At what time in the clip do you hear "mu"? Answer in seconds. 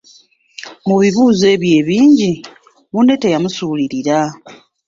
0.87-0.95